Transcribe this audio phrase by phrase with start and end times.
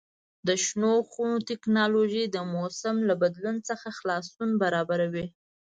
[0.47, 5.25] د شنو خونو تکنالوژي د موسم له بدلون څخه خلاصون برابروي.